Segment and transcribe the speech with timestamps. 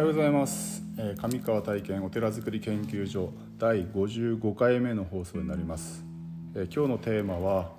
[0.00, 6.02] おはようございます、えー上川体験お寺づくり研究所第55回目の放送になります、
[6.54, 7.72] えー今日のテーマは、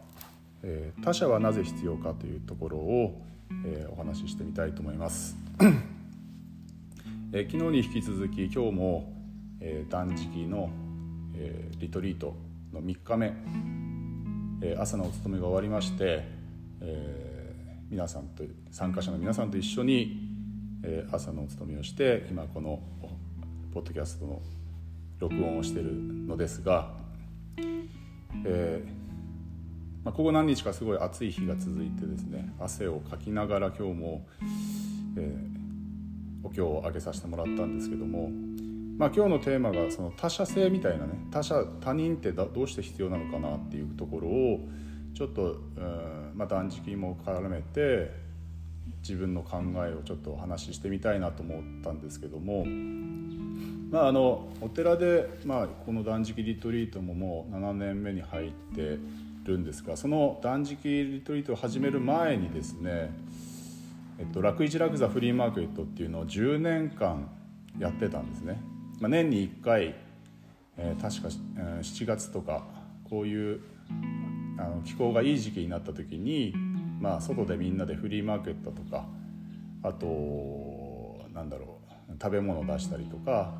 [0.61, 3.19] えー他者はなぜ必要かというところを、
[3.65, 5.35] えお話ししてみたいと思います、
[7.33, 9.11] え昨日に引き続き今日も、
[9.59, 10.69] え断食の、
[11.35, 12.35] えリトリート
[12.71, 13.33] の3日目、
[14.61, 16.23] え朝のお勤めが終わりまして、
[16.81, 17.55] え
[17.89, 20.20] 皆さんと参加者の皆さんと一緒に、
[20.83, 22.81] え朝のお勤めをして今この
[23.73, 24.41] ポッドキャストの
[25.19, 26.91] 録音をしているのですが、
[28.45, 28.89] えー
[30.03, 34.27] まあ、ここ何日かすごい暑い日が続いてですね汗をかきながら今日も、
[35.17, 35.61] えー
[36.43, 38.29] お経をあげさせてもらったんですけども、
[38.97, 44.59] まあ、今日のテーマがその他者性みたいなね他者他人ってどうして必要なのかなっていうところを
[45.13, 48.11] ちょっと、うんまあ、断食も絡めて
[49.01, 52.65] 自分の考えをちょっとお話ししてみたいなと思ったんですけども、
[53.91, 58.99] まあ、あのお寺で、まあ、この断食リトリートももう7年目に入って
[59.43, 63.11] るんですがその断食リトリートを始める前にですね
[64.19, 67.27] えっと、楽市楽座フリーマーケットっていうのを10年間
[67.79, 68.61] やってたんですね、
[68.99, 69.95] まあ、年に1回、
[70.77, 72.63] えー確か、えー7月とか
[73.09, 73.61] こういう
[74.59, 76.53] あの気候がいい時期になった時に、
[77.01, 79.05] まあ、外でみんなでフリーマーケットとか
[79.83, 83.53] あとなんだろう食べ物を出したりとか、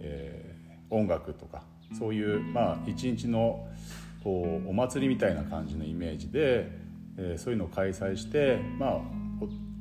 [0.00, 0.48] えー
[0.90, 1.64] 音楽とか
[1.98, 3.68] そういう、まあ、一日の
[4.24, 6.70] こうお祭りみたいな感じのイメージで、
[7.18, 8.90] えーそういうのを開催して、まあ、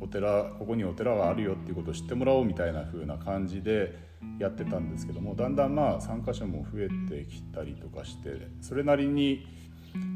[0.02, 3.98] おお寺ここにお寺があるよっていうことを知ってもらおうみたいな風な感じで
[4.40, 9.48] やってたんですけどもだんだんまあ参加者も増えてきたりとかしてそれなりに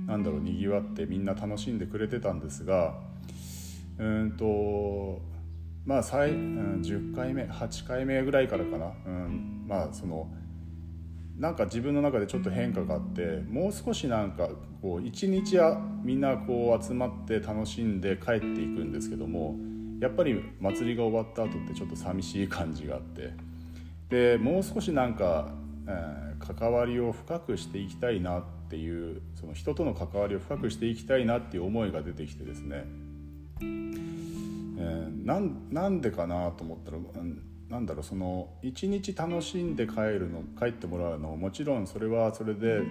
[0.08, 2.96] なんだろうにぎわってみんな楽しんでくれてたんですが
[3.97, 5.22] うんと
[5.86, 10.30] まあ最、うん、10回目8回目ぐらいからかな、うん、まあその
[11.38, 14.50] なんか自分の中でちょっと変化があってもう少しなんか
[14.81, 19.56] こう一日はみんなこう集まって楽しんで帰っていくんですけども
[20.00, 23.34] やっぱり祭りが終わった後ってちょっと寂しい感じがあって。
[24.09, 25.53] でもう少しなんか、
[25.88, 32.86] えー関わりを深くしていきたいなってていうその人との関わりを深くしていきたいなっていう思いが出てきてですね、
[33.59, 42.82] えーなんでかなと思ったら、うんなんだろうその一日楽しんで帰るの帰ってもらうのももちろんそれはそれで、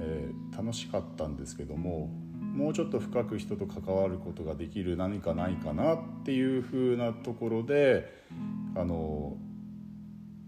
[0.00, 8.12] えー楽しかったんですけどももうちょっと深く人と関わることができる何かないかなっていう風なところで
[8.74, 9.36] あの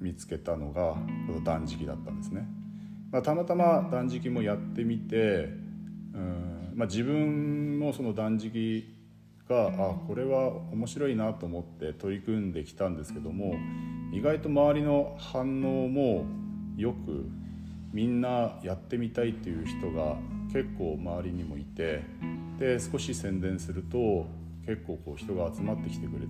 [0.00, 0.96] 見つけたのが
[1.28, 2.48] この断食だったんですね。
[3.10, 5.48] まあ、たまたま断食もやってみて
[6.14, 8.84] うん、まあ、自分もその断食
[9.48, 9.70] があ
[10.06, 13.54] これは面白いなと思って取り組んできたんですけども
[14.12, 16.24] 意外と周りの反応も
[16.76, 17.28] よく
[17.92, 20.16] みんなやってみたいっていう人が
[20.52, 22.02] 結構周りにもいて
[22.58, 24.26] で少し宣伝すると
[24.66, 26.26] 結構こう人が集まってきてくれて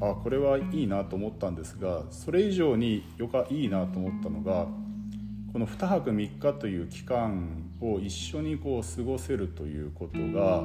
[0.00, 4.66] あこれはいいなと思ったんですがそれ以上によかいいなと思ったのが
[5.52, 10.64] この2泊3日という期間を一緒にこう過ごせるということが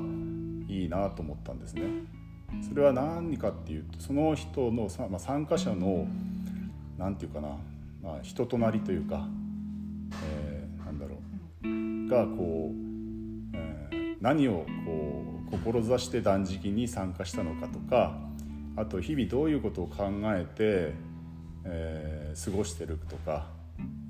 [0.69, 1.83] いいなと思ったんですね。
[2.67, 6.07] それは何かっていうとその人の、まあ、参加者の
[6.97, 7.57] 何て言うかな、
[8.01, 9.27] まあ、人となりというか、
[10.23, 11.15] えーなんだろ
[11.65, 18.17] うがこう、えー何をこう志して断食に参加したのかとか
[18.77, 20.93] あと日々どういうことを考えて、
[21.65, 23.56] えー過ごしてるとか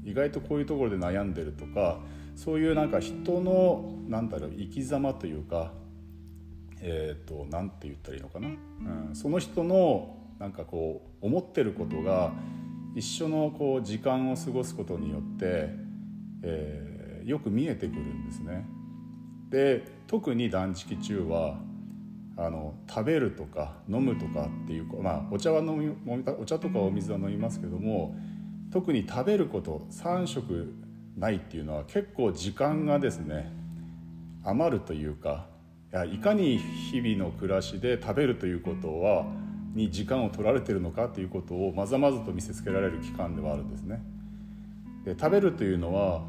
[0.09, 1.99] 意外とこういうところで悩んでるとか
[2.35, 5.71] そういうなんか人のなんだろう生き様というか
[6.79, 12.31] えー、となんて言ったらいいのかな、うん、その人のなんかこう思ってることが
[12.93, 15.69] 一緒のこう時間を過ごすことによって、
[16.43, 16.97] えー
[17.27, 18.65] よく見えてくるんですね。
[19.49, 21.59] で特に断食中は
[22.37, 25.93] あの食べるとか飲むとかっていうまあお茶は飲み
[26.39, 28.15] お茶とかお水は飲みますけども
[28.71, 30.73] 特に食べること3食
[31.17, 33.51] ないっていうのは結構時間がですね
[34.43, 35.47] 余るというか
[35.91, 39.25] いやいかに日々の暮らしで食べるということは
[39.73, 44.01] に時間を取られてるのかということをまざまざと見せつけられる期間ではあるんですね。
[45.05, 46.21] で食べるというのは、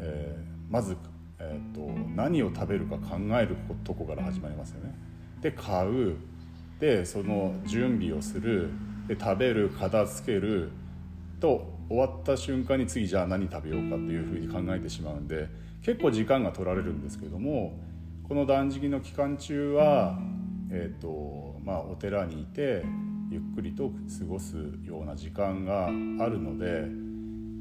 [0.00, 0.96] えーまず、
[1.38, 4.92] えー、と何を食べるか考えるとこから始まりますよね。
[5.40, 6.16] で買う
[6.80, 8.70] でその準備をする
[9.06, 10.70] で食べる片付ける
[11.38, 15.48] と終わった瞬間に次じゃあ何食べようかというふうに考えてしまうんで
[15.82, 17.78] 結構時間が取られるんですけども
[18.28, 20.18] この断食の期間中は、
[20.70, 22.84] えーとまあ、お寺にいて
[23.30, 25.90] ゆっくりと過ごすような時間があ
[26.28, 26.84] るので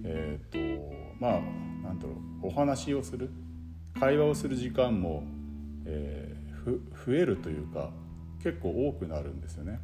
[0.06, 1.42] え、ー、とまあ
[1.84, 3.30] なんだろうお話をする
[4.00, 5.24] 会話をする時間も、
[5.86, 7.92] えー、増えるというか
[8.42, 9.80] 結構多くなるんですよね。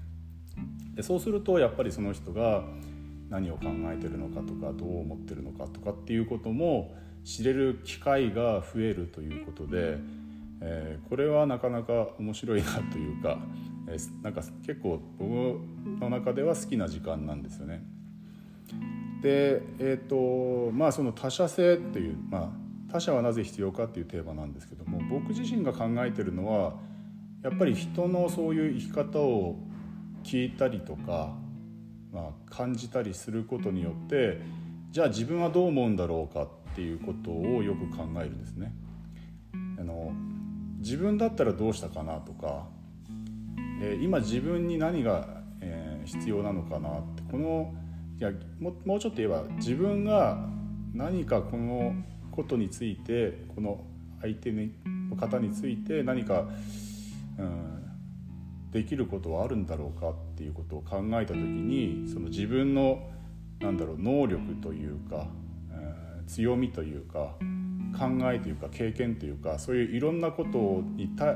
[0.95, 2.63] でそうするとやっぱりその人が
[3.29, 9.97] 何を考えてるのかとかどう思ってるのかとかっていうことも知れる機会が増えるということで、
[10.61, 13.37] えー、これはなかなか面白いなというか、
[13.87, 17.83] えー、なんか結構僕の中では好きな時間なんですよね。
[19.21, 22.49] でえっ、ー、とまあその他者性っていう、まあ、
[22.91, 26.75] 他者はなぜ必要かっていうテーマなんですけども僕自身が考えてるのは
[27.43, 29.57] やっぱり人のそういう生き方を
[30.23, 31.33] 聞いたりとか、
[32.11, 34.41] まあ、感じたりすることによって
[34.91, 38.73] じゃあ自分はどう思うんだろうかっていうことをよく考えるんですね。
[39.79, 40.11] あの
[40.79, 42.67] 自分だったらどうしたかなとか、
[43.81, 45.27] えー、今自分に何が、
[45.61, 47.73] えー、必要なのかなってこの
[48.17, 50.47] いやももうちょっと言えば自分が
[50.93, 51.93] 何かこの
[52.31, 53.83] ことについてこの
[54.21, 56.47] 相手の方について何か、
[57.37, 57.88] うん、
[58.71, 63.09] できることはあるんだろうかっていうことを考えた時にその自分の
[63.59, 65.27] なんだろう能力というか、
[66.19, 67.35] うん、強みというか
[67.97, 71.35] 考えというか経験というかそういういろんなことにた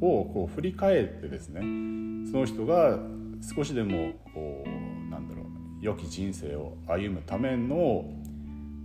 [0.00, 1.60] をこう振り返ってですね
[2.30, 2.98] その人が
[3.56, 5.46] 少しでもこうなんだろう
[5.80, 8.04] 良き人生を歩むための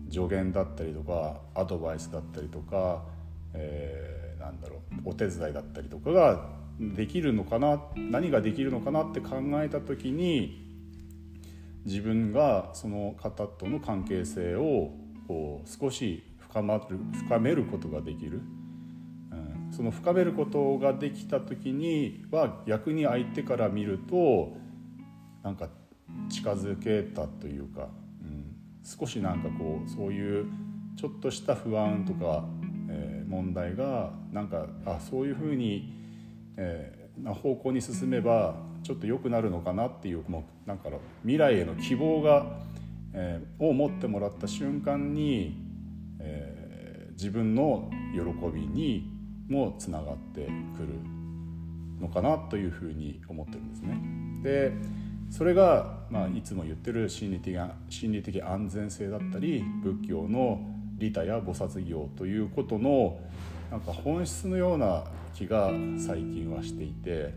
[0.09, 3.03] 助言だったりとかアドバイスだったりとか、
[3.53, 6.49] えー、なんだろうお手伝いだったりとかが
[6.79, 10.65] できるのかな何ができるのかなって考えた時に
[11.85, 14.91] 自分がその方との関係性を
[15.27, 18.41] こう少し深まる深めることができる、
[19.31, 24.55] うん、その深めることができた時には逆に相手から見ると
[25.43, 25.69] なんか
[26.29, 27.89] 近づけたというか
[28.21, 28.55] うん。
[28.83, 30.45] 少しなんかこうそういう
[30.97, 32.43] ちょっとした不安とか、
[32.89, 35.96] えー、問題がなんかあそういうふうに、
[36.57, 40.89] えー、な方向に進めばちょっと良くなるのかなっていうもうなんか
[41.21, 42.57] 未来への希望が、
[43.13, 45.55] えー、を持ってもらった瞬間に、
[46.19, 48.21] えー、自分の喜
[48.53, 49.09] びに
[49.47, 50.49] もつながってく
[50.83, 50.89] る
[52.01, 53.97] のかなというふうに思ってるんですね。
[54.43, 54.73] で
[55.29, 57.57] それが、まあ、いつも言ってる心理的
[57.89, 60.61] 心理的安全性だったり仏教の
[60.97, 63.19] 利他や菩薩業ということの
[63.71, 65.03] なんか本質のような
[65.33, 67.33] 気が最近はしていて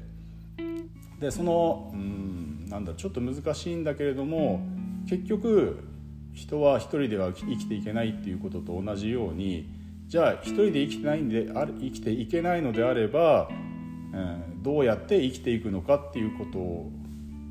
[1.19, 4.61] でそのうんなんだちょっと難しいんだけれども
[5.09, 5.85] 結局
[6.32, 9.69] 人は一人では生きていけないっていうことと同じように
[10.06, 16.91] じゃあ一人で生きてないんであ生きていけないのであれば、うん、どうやって生きていくのかっていうことを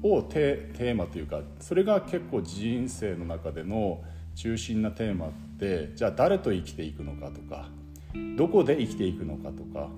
[0.01, 4.01] をテーマというかそれが結構人生の中での
[4.35, 7.67] 中心なテーマってじゃあ誰と生きていくのかとか
[8.35, 9.89] どこで生きていくのかとか、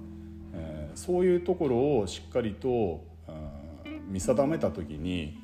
[0.54, 3.04] えー、そういうところをしっかりと
[4.10, 5.40] 見定めた時に、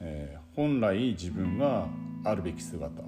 [0.00, 1.88] えー、本来自分が
[2.24, 3.02] あるべき姿、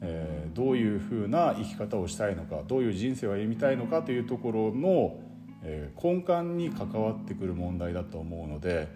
[0.00, 5.18] えー、どういうふうな生き方をしたいのかどういう人生を歩みたいのかというところの、
[5.62, 8.88] え、根幹に関わってくる問題だと思うので、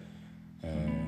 [0.62, 1.04] え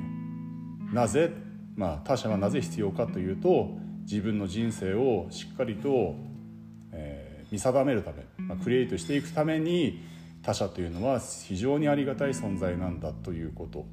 [0.93, 1.33] なぜ、
[1.75, 3.71] まあ、他者はなぜ必要かというと
[4.03, 6.15] 自分の人生をしっかりと、
[7.51, 10.03] 見定めるため、まあ、クリエイトしていくために
[10.43, 13.87] 他者というのは非常にありがたい存在なんだということ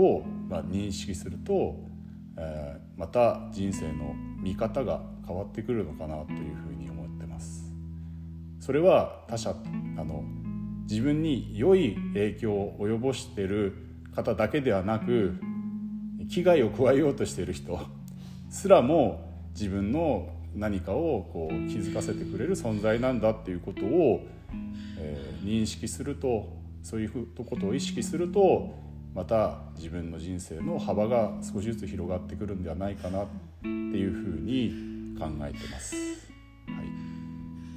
[0.00, 1.76] を、まあ、認識すると、
[2.36, 7.72] えー、また人生の見方が変わってくるのかなというふうに思ってます。
[8.60, 10.24] それは他者あの
[10.88, 13.74] 自分に良い影響を及ぼしている
[14.14, 15.34] 方だけではなく
[16.30, 17.80] 危害を加えようとしている人
[18.50, 24.26] すらも自分の何かをこう気づかせてくれる存在なんだっていうことを、
[24.98, 26.48] えー、認識すると
[26.82, 28.74] そういうことを意識すると
[29.14, 33.26] また自分の人生の幅が少しずつ広がってくるんではないかなっ
[33.62, 35.94] ていうふうに考えてます。
[35.94, 36.86] はい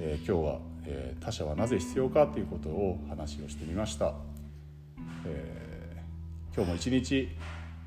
[0.00, 4.14] えー、今日は、えー、他者はなぜ必要かということを話をしてみました。
[5.26, 7.28] えー、今日も一日、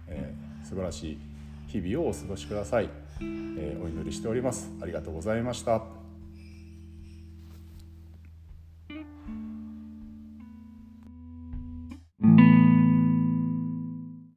[0.08, 1.18] えー素晴らしい
[1.68, 2.90] 日々をお過ごしください、
[3.22, 4.70] えー、お祈りしております。
[4.82, 5.99] ありがとうございました。